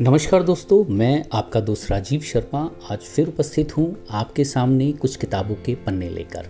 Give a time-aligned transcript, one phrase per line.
[0.00, 2.58] नमस्कार दोस्तों, मैं आपका दोस्त राजीव शर्मा
[2.90, 6.46] आज फिर उपस्थित हूँ आपके सामने कुछ किताबों के पन्ने लेकर।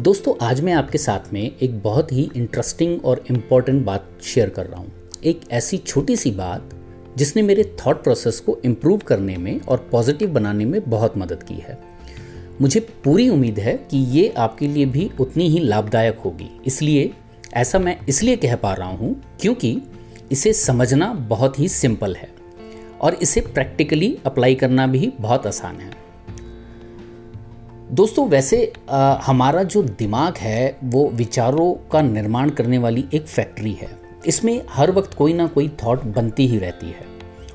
[0.00, 4.66] दोस्तों, आज मैं आपके साथ में एक बहुत ही इंटरेस्टिंग और इंपॉर्टेंट बात शेयर कर
[4.66, 4.92] रहा हूँ।
[5.24, 6.74] एक ऐसी छोटी सी बात
[7.16, 11.58] जिसने मेरे थॉट प्रोसेस को इम्प्रूव करने में और पॉजिटिव बनाने में बहुत मदद की
[11.58, 11.78] है।
[12.60, 17.12] मुझे पूरी उम्मीद है कि ये आपके लिए भी उतनी ही लाभदायक होगी। इसलिए,
[17.54, 19.80] ऐसा मैं इसलिए कह पा रहा हूँ क्योंकि
[20.32, 22.36] इसे समझना बहुत ही सिंपल है।
[23.00, 25.90] और इसे प्रैक्टिकली अप्लाई करना भी बहुत आसान है।
[27.92, 33.72] दोस्तों वैसे आ, हमारा जो दिमाग है वो विचारों का निर्माण करने वाली एक फैक्ट्री
[33.72, 33.88] है।
[34.26, 37.06] इसमें हर वक्त कोई ना कोई थॉट बनती ही रहती है।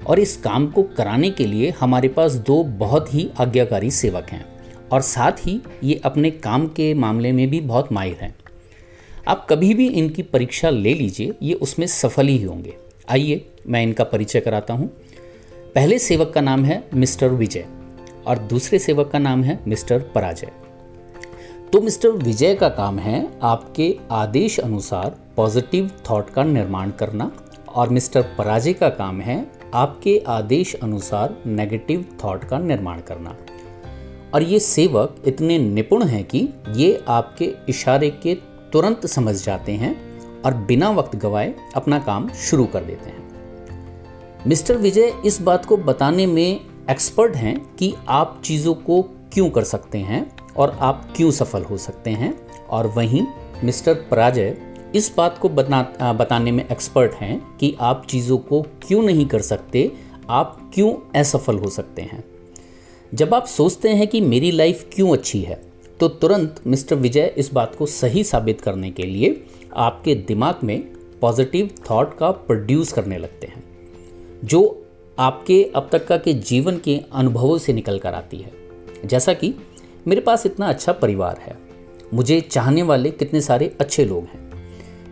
[0.08, 4.46] और इस काम को कराने के लिए हमारे पास दो बहुत ही आज्ञाकारी सेवक हैं।
[4.92, 8.36] और साथ ही ये अपने काम के मामले में भी बहुत माहिर हैं।
[9.28, 12.74] आप कभी भी इनकी परीक्षा ले लीजिए ये उसमें सफल ही होंगे।
[13.10, 14.92] आइए मैं इनका परिचय कराता हूँ।
[15.76, 17.66] पहले सेवक का नाम है मिस्टर विजय
[18.28, 20.52] और दूसरे सेवक का नाम है मिस्टर पराजय।
[21.74, 27.32] तो मिस्टर विजय का काम है आपके आदेश अनुसार पॉजिटिव थॉट का निर्माण करना
[27.76, 33.36] और मिस्टर पराजय का काम है आपके आदेश अनुसार नेगेटिव थॉट का निर्माण करना।
[34.34, 38.36] और ये सेवक इतने निपुण हैं कि ये आपके इशारे के
[38.74, 39.96] तुरंत समझ जाते हैं
[40.42, 43.33] और बिना वक्त गवाए अपना काम शुरू कर देते हैं।
[44.48, 49.02] मिस्टर विजय इस बात को बताने में एक्सपर्ट हैं कि आप चीज़ों को
[49.34, 52.34] क्यों कर सकते हैं और आप क्यों सफल हो सकते हैं।
[52.68, 53.22] और वहीं
[53.64, 54.56] मिस्टर पराजय
[54.96, 59.42] इस बात को बता बताने में एक्सपर्ट हैं कि आप चीज़ों को क्यों नहीं कर
[59.42, 59.92] सकते,
[60.30, 62.24] आप क्यों असफल हो सकते हैं।
[63.14, 65.62] जब आप सोचते हैं कि मेरी लाइफ क्यों अच्छी है
[66.00, 69.46] तो तुरंत मिस्टर विजय इस बात को सही साबित करने के लिए
[69.76, 70.82] आपके दिमाग में
[71.22, 73.63] पॉजिटिव थॉट का प्रोड्यूस करने लगते हैं।
[74.44, 74.86] जो
[75.20, 78.52] आपके अब तक का के जीवन के अनुभवों से निकल कर आती है।
[79.06, 79.54] जैसा कि
[80.08, 81.58] मेरे पास इतना अच्छा परिवार है।
[82.14, 84.52] मुझे चाहने वाले कितने सारे अच्छे लोग हैं।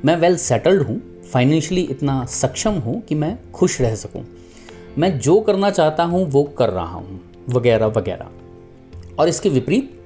[0.06, 4.26] मैं वेल सेटल्ड हूँ। फाइनेंशियली इतना सक्षम हूँ कि मैं खुश रह सकूँ।
[4.98, 8.30] मैं जो करना चाहता हूँ, वो कर रहा हूँ। वगैरह वगैरह।
[9.20, 10.02] और इसके विपरीत,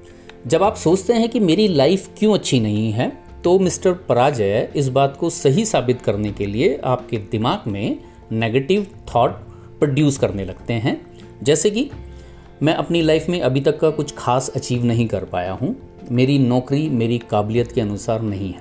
[0.46, 4.88] जब आप सोचते हैं कि मेरी लाइफ क्यों अच्छी नहीं है तो मिस्टर पराजय इस
[4.88, 7.98] बात को सही साबित करने के लिए आपके दिमाग में
[8.32, 9.30] नेगेटिव थॉट
[9.78, 11.06] प्रोड्यूस करने लगते हैं।
[11.42, 11.90] जैसे कि
[12.62, 15.76] मैं अपनी लाइफ में अभी तक का कुछ खास अचीव नहीं कर पाया हूँ।
[16.10, 18.60] मेरी नौकरी मेरी काबिलियत के अनुसार नहीं है।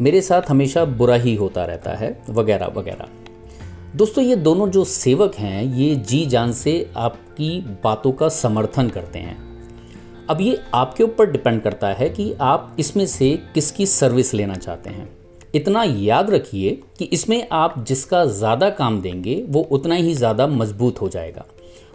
[0.00, 3.08] मेरे साथ हमेशा बुरा ही होता रहता है, वगैरह वगैरह।
[3.96, 9.18] दोस्तों, ये दोनों जो सेवक हैं, ये जी जान से आपकी बातों का समर्थन करते
[9.18, 9.46] हैं।
[10.30, 14.90] अब ये आपके ऊपर डिपेंड करता है कि आप इसमें से किसकी सर्विस लेना चाहते
[14.90, 15.25] हैं।
[15.56, 21.00] इतना याद रखिए कि इसमें आप जिसका ज़्यादा काम देंगे, वो उतना ही ज़्यादा मज़बूत
[21.00, 21.44] हो जाएगा।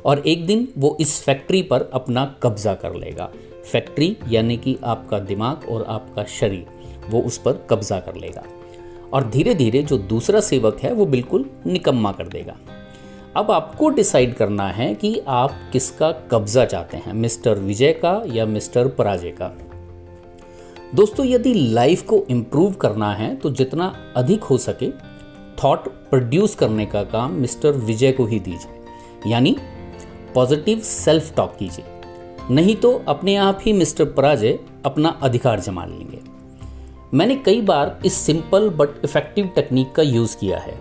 [0.05, 3.29] और एक दिन वो इस फैक्ट्री पर अपना कब्जा कर लेगा।
[3.71, 6.65] फैक्ट्री यानी कि आपका दिमाग और आपका शरीर,
[7.09, 8.43] वो उस पर कब्जा कर लेगा।
[9.13, 12.55] और धीरे धीरे जो दूसरा सेवक है, वो बिल्कुल निकम्मा कर देगा।
[13.35, 18.45] अब आपको डिसाइड करना है कि आप किसका कब्जा चाहते हैं, मिस्टर विजय का या
[18.45, 19.55] मिस्टर पराजय का।
[20.95, 23.85] दोस्तों, यदि लाइफ को इम्प्रूव करना है तो जितना
[24.17, 24.89] अधिक हो सके
[25.57, 29.55] थॉट प्रोड्यूस करने का काम मिस्टर विजय को ही दीजिए। यानी
[30.35, 31.85] पॉजिटिव सेल्फ टॉक कीजिए।
[32.49, 36.19] नहीं तो अपने आप ही मिस्टर पराजय अपना अधिकार जमा लेंगे।
[37.13, 40.77] मैंने कई बार इस सिंपल बट इफ़ेक्टिव टेक्निक का यूज़ किया है।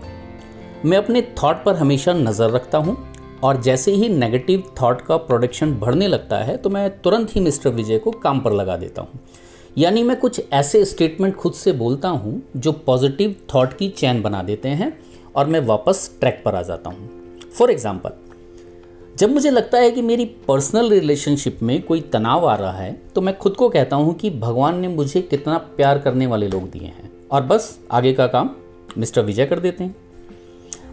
[0.85, 2.97] मैं अपने थॉट पर हमेशा नज़र रखता हूँ
[3.43, 7.69] और जैसे ही नेगेटिव थॉट का प्रोडक्शन बढ़ने लगता है तो मैं तुरंत ही मिस्टर
[7.71, 9.19] विजय को काम पर लगा देता हूँ।
[9.77, 14.41] यानी मैं कुछ ऐसे स्टेटमेंट खुद से बोलता हूँ जो पॉजिटिव थॉट की चैन बना
[14.43, 14.91] देते हैं
[15.35, 17.09] और मैं वापस ट्रैक पर आ जाता हूँ।
[17.49, 18.11] फॉर एग्ज़ाम्पल
[19.17, 23.21] जब मुझे लगता है कि मेरी पर्सनल रिलेशनशिप में कोई तनाव आ रहा है तो
[23.21, 26.87] मैं खुद को कहता हूँ कि भगवान ने मुझे कितना प्यार करने वाले लोग दिए
[26.87, 28.49] हैं। और बस, आगे का काम
[28.97, 29.95] मिस्टर विजय कर देते हैं।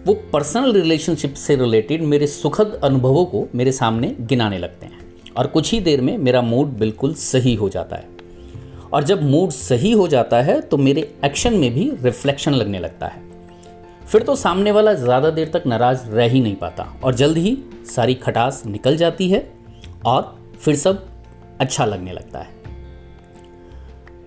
[0.06, 5.46] वो पर्सनल रिलेशनशिप से रिलेटेड मेरे सुखद अनुभवों को मेरे सामने गिनाने लगते हैं। और
[5.46, 8.17] कुछ ही देर में मेरा मूड बिल्कुल सही हो जाता है।
[8.92, 13.06] और जब मूड सही हो जाता है तो मेरे एक्शन में भी रिफ्लेक्शन लगने लगता
[13.06, 13.26] है।
[14.06, 17.56] फिर तो सामने वाला ज़्यादा देर तक नाराज़ रह ही नहीं पाता और जल्द ही
[17.86, 19.48] सारी खटास निकल जाती है
[20.06, 21.06] और फिर सब
[21.60, 22.56] अच्छा लगने लगता है।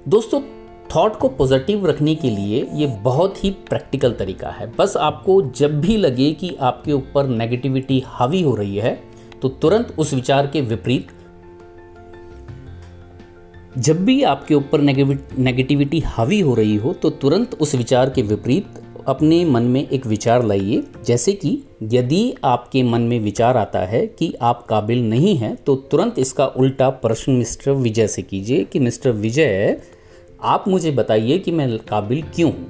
[0.07, 0.41] दोस्तों
[0.89, 5.79] थॉट को पॉजिटिव रखने के लिए ये बहुत ही प्रैक्टिकल तरीका है। बस आपको जब
[5.81, 8.93] भी लगे कि आपके ऊपर नेगेटिविटी हावी हो रही है
[9.41, 11.07] तो तुरंत उस विचार के विपरीत
[13.77, 18.65] जब भी आपके ऊपर नेगेटिविटी हावी हो रही हो तो तुरंत उस विचार के विपरीत
[19.07, 24.07] अपने मन में एक विचार लाइए। जैसे कि यदि आपके मन में विचार आता है
[24.07, 28.79] कि आप काबिल नहीं हैं तो तुरंत इसका उल्टा प्रश्न मिस्टर विजय से कीजिए कि,
[28.79, 29.81] मिस्टर विजय,
[30.43, 32.67] आप मुझे बताइए कि मैं काबिल क्यों हूँ?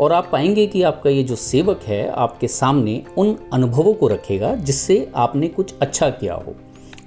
[0.00, 4.54] और आप पाएँगे कि आपका ये जो सेवक है, आपके सामने उन अनुभवों को रखेगा
[4.54, 6.54] जिससे आपने कुछ अच्छा किया हो।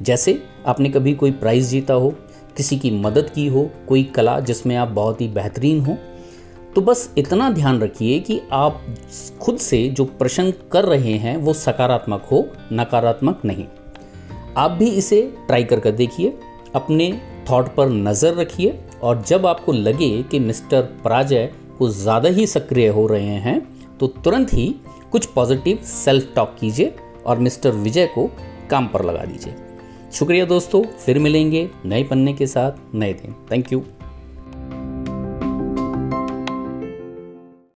[0.01, 2.15] जैसे आपने कभी कोई प्राइज़ जीता हो
[2.57, 5.97] किसी की मदद की हो, कोई कला जिसमें आप बहुत ही बेहतरीन हो
[6.75, 8.81] तो बस इतना ध्यान रखिए कि आप
[9.41, 13.65] खुद से जो प्रश्न कर रहे हैं वो सकारात्मक हो, नकारात्मक नहीं।
[14.57, 16.33] आप भी इसे ट्राई कर कर देखिए,
[16.75, 17.11] अपने
[17.49, 22.87] थॉट पर नज़र रखिए और जब आपको लगे कि मिस्टर पराजय कुछ ज़्यादा ही सक्रिय
[22.87, 23.59] हो रहे हैं
[23.97, 24.67] तो तुरंत ही
[25.11, 28.29] कुछ पॉजिटिव सेल्फ टॉक कीजिए और मिस्टर विजय को
[28.69, 29.55] काम पर लगा दीजिए।
[30.15, 33.79] शुक्रिया दोस्तों फिर मिलेंगे नए पन्ने के साथ नए दिन। Thank you